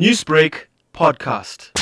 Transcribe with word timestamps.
Newsbreak 0.00 0.64
podcast. 0.94 1.78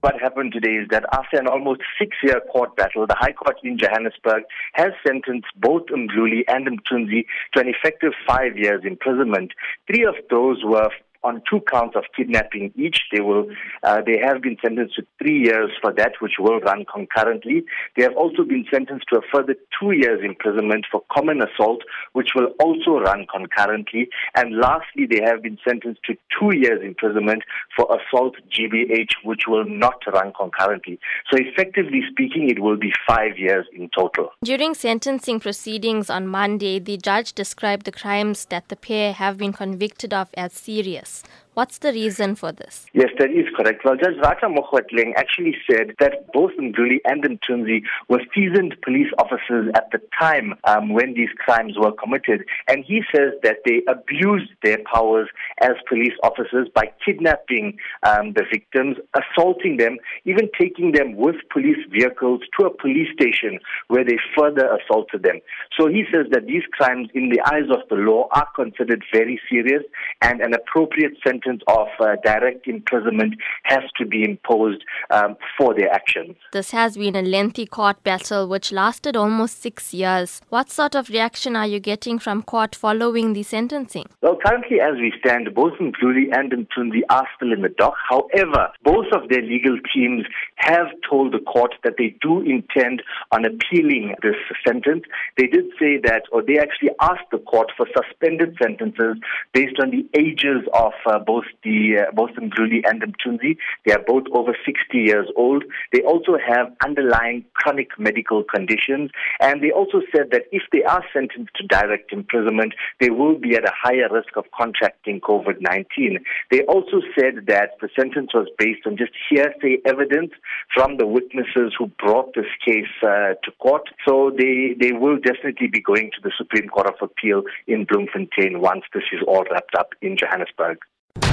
What 0.00 0.18
happened 0.18 0.52
today 0.54 0.76
is 0.76 0.88
that 0.88 1.04
after 1.12 1.36
an 1.36 1.46
almost 1.46 1.82
six 1.98 2.16
year 2.22 2.40
court 2.50 2.74
battle, 2.76 3.06
the 3.06 3.14
High 3.14 3.34
Court 3.34 3.58
in 3.62 3.76
Johannesburg 3.76 4.44
has 4.72 4.92
sentenced 5.06 5.48
both 5.54 5.82
Mdluli 5.88 6.44
and 6.48 6.66
Mthunzi 6.66 7.26
to 7.52 7.60
an 7.60 7.68
effective 7.68 8.12
five 8.26 8.56
years 8.56 8.84
imprisonment. 8.86 9.52
Three 9.86 10.06
of 10.06 10.14
those 10.30 10.64
were 10.64 10.88
on 11.22 11.42
two 11.48 11.60
counts 11.70 11.96
of 11.96 12.04
kidnapping 12.16 12.72
each. 12.76 12.98
They 13.12 13.20
will, 13.20 13.48
uh, 13.82 14.02
they 14.04 14.18
have 14.18 14.42
been 14.42 14.56
sentenced 14.62 14.96
to 14.96 15.06
three 15.18 15.38
years 15.44 15.70
for 15.80 15.92
that, 15.94 16.12
which 16.20 16.34
will 16.38 16.60
run 16.60 16.84
concurrently. 16.92 17.64
They 17.96 18.02
have 18.02 18.16
also 18.16 18.44
been 18.44 18.64
sentenced 18.72 19.06
to 19.12 19.18
a 19.18 19.22
further 19.32 19.54
two 19.78 19.92
years 19.92 20.20
imprisonment 20.24 20.86
for 20.90 21.02
common 21.12 21.40
assault, 21.42 21.82
which 22.12 22.30
will 22.34 22.48
also 22.60 22.98
run 22.98 23.26
concurrently. 23.32 24.08
And 24.34 24.56
lastly, 24.56 25.06
they 25.08 25.20
have 25.24 25.42
been 25.42 25.58
sentenced 25.66 26.00
to 26.04 26.14
two 26.38 26.56
years 26.56 26.80
imprisonment 26.82 27.42
for 27.76 27.86
assault 27.96 28.34
GBH, 28.50 29.12
which 29.24 29.42
will 29.46 29.64
not 29.64 30.02
run 30.12 30.32
concurrently. 30.38 30.98
So 31.30 31.38
effectively 31.38 32.02
speaking, 32.10 32.50
it 32.50 32.60
will 32.60 32.76
be 32.76 32.92
five 33.06 33.38
years 33.38 33.66
in 33.72 33.90
total. 33.96 34.30
During 34.42 34.74
sentencing 34.74 35.40
proceedings 35.40 36.10
on 36.10 36.26
Monday, 36.26 36.78
the 36.78 36.96
judge 36.96 37.32
described 37.32 37.84
the 37.84 37.92
crimes 37.92 38.46
that 38.46 38.68
the 38.68 38.76
pair 38.76 39.12
have 39.12 39.38
been 39.38 39.52
convicted 39.52 40.12
of 40.12 40.28
as 40.36 40.52
serious 40.52 41.05
this. 41.06 41.22
What's 41.56 41.78
the 41.78 41.90
reason 41.90 42.34
for 42.34 42.52
this? 42.52 42.84
Yes, 42.92 43.08
that 43.18 43.30
is 43.30 43.46
correct. 43.56 43.82
Well, 43.82 43.96
Judge 43.96 44.18
Ratha 44.22 44.44
Mokgoatlheng 44.44 45.14
actually 45.16 45.56
said 45.66 45.94
that 46.00 46.30
both 46.34 46.50
Mdluli 46.60 46.98
and 47.06 47.24
Mthunzi 47.24 47.80
were 48.10 48.20
seasoned 48.34 48.76
police 48.84 49.10
officers 49.16 49.70
at 49.74 49.90
the 49.90 49.98
time 50.20 50.52
um, 50.64 50.92
when 50.92 51.14
these 51.14 51.30
crimes 51.38 51.72
were 51.78 51.92
committed. 51.92 52.44
And 52.68 52.84
he 52.84 53.00
says 53.10 53.32
that 53.42 53.60
they 53.64 53.80
abused 53.88 54.52
their 54.62 54.80
powers 54.84 55.30
as 55.62 55.72
police 55.88 56.12
officers 56.22 56.68
by 56.74 56.92
kidnapping 57.02 57.78
um, 58.02 58.34
the 58.34 58.44
victims, 58.52 58.98
assaulting 59.16 59.78
them, 59.78 59.96
even 60.26 60.50
taking 60.60 60.92
them 60.92 61.16
with 61.16 61.36
police 61.50 61.80
vehicles 61.90 62.42
to 62.60 62.66
a 62.66 62.76
police 62.76 63.08
station 63.18 63.60
where 63.88 64.04
they 64.04 64.18
further 64.36 64.76
assaulted 64.76 65.22
them. 65.22 65.40
So 65.80 65.88
he 65.88 66.04
says 66.12 66.26
that 66.32 66.44
these 66.44 66.64
crimes, 66.72 67.08
in 67.14 67.30
the 67.30 67.40
eyes 67.50 67.70
of 67.70 67.88
the 67.88 67.96
law, 67.96 68.28
are 68.32 68.48
considered 68.54 69.02
very 69.10 69.40
serious 69.48 69.84
and 70.20 70.42
an 70.42 70.52
appropriate 70.52 71.14
sentence 71.26 71.45
sentence 71.46 71.62
of 71.68 71.88
uh, 72.00 72.16
direct 72.24 72.66
imprisonment 72.66 73.34
has 73.64 73.82
to 73.98 74.06
be 74.06 74.24
imposed 74.24 74.82
um, 75.10 75.36
for 75.58 75.74
their 75.74 75.92
actions. 75.92 76.36
This 76.52 76.70
has 76.70 76.96
been 76.96 77.16
a 77.16 77.22
lengthy 77.22 77.66
court 77.66 78.02
battle 78.02 78.48
which 78.48 78.72
lasted 78.72 79.16
almost 79.16 79.60
six 79.62 79.92
years. 79.94 80.40
What 80.48 80.70
sort 80.70 80.94
of 80.94 81.08
reaction 81.08 81.56
are 81.56 81.66
you 81.66 81.80
getting 81.80 82.18
from 82.18 82.42
court 82.42 82.74
following 82.74 83.32
the 83.32 83.42
sentencing? 83.42 84.06
Well, 84.22 84.38
currently, 84.44 84.80
as 84.80 84.94
we 84.96 85.12
stand, 85.18 85.52
both 85.54 85.74
Mdluli 85.74 86.36
and 86.36 86.52
Mthunzi 86.52 87.00
are 87.10 87.26
still 87.36 87.52
in 87.52 87.62
the 87.62 87.68
dock. 87.68 87.94
However, 88.08 88.68
both 88.84 89.06
of 89.12 89.28
their 89.28 89.42
legal 89.42 89.78
teams 89.94 90.24
have 90.56 90.88
told 91.08 91.32
the 91.32 91.38
court 91.38 91.74
that 91.84 91.94
they 91.98 92.16
do 92.20 92.40
intend 92.40 93.02
on 93.32 93.44
appealing 93.44 94.14
this 94.22 94.36
sentence. 94.66 95.04
They 95.36 95.46
did 95.46 95.66
say 95.78 95.98
that, 96.04 96.22
or 96.32 96.42
they 96.42 96.58
actually 96.58 96.90
asked 97.00 97.30
the 97.30 97.38
court 97.38 97.70
for 97.76 97.86
suspended 97.96 98.56
sentences 98.60 99.16
based 99.52 99.78
on 99.80 99.90
the 99.90 100.06
ages 100.18 100.66
of 100.72 100.92
uh, 101.06 101.18
both 101.18 101.35
the 101.62 102.06
uh, 102.06 102.12
both 102.12 102.30
Mdluli 102.30 102.82
and 102.88 103.02
Mthunzi. 103.02 103.56
They 103.84 103.92
are 103.92 104.02
both 104.06 104.24
over 104.32 104.56
60 104.64 104.98
years 104.98 105.28
old. 105.36 105.64
They 105.92 106.02
also 106.02 106.36
have 106.36 106.74
underlying 106.84 107.44
chronic 107.54 107.88
medical 107.98 108.44
conditions, 108.44 109.10
and 109.40 109.62
they 109.62 109.70
also 109.70 110.00
said 110.14 110.30
that 110.32 110.44
if 110.52 110.62
they 110.72 110.82
are 110.84 111.04
sentenced 111.12 111.54
to 111.56 111.66
direct 111.66 112.12
imprisonment, 112.12 112.74
they 113.00 113.10
will 113.10 113.38
be 113.38 113.56
at 113.56 113.64
a 113.64 113.72
higher 113.74 114.08
risk 114.10 114.36
of 114.36 114.44
contracting 114.56 115.20
COVID-19. 115.20 116.18
They 116.50 116.62
also 116.64 117.00
said 117.18 117.46
that 117.46 117.70
the 117.80 117.88
sentence 117.98 118.30
was 118.34 118.48
based 118.58 118.86
on 118.86 118.96
just 118.96 119.12
hearsay 119.28 119.78
evidence 119.84 120.32
from 120.74 120.96
the 120.96 121.06
witnesses 121.06 121.74
who 121.78 121.90
brought 121.98 122.34
this 122.34 122.50
case 122.64 122.92
uh, 123.02 123.34
to 123.44 123.50
court. 123.60 123.88
So 124.06 124.30
they 124.36 124.74
they 124.78 124.92
will 124.92 125.18
definitely 125.18 125.68
be 125.68 125.80
going 125.80 126.10
to 126.14 126.20
the 126.22 126.32
Supreme 126.36 126.68
Court 126.68 126.88
of 126.88 126.94
Appeal 127.00 127.42
in 127.66 127.84
Bloemfontein 127.84 128.60
once 128.60 128.84
this 128.92 129.04
is 129.12 129.20
all 129.26 129.44
wrapped 129.50 129.74
up 129.74 129.90
in 130.02 130.16
Johannesburg. 130.16 130.78